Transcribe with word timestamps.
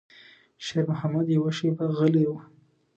شېرمحمد 0.65 1.27
يوه 1.37 1.51
شېبه 1.57 1.85
غلی 1.97 2.25
و. 2.27 2.31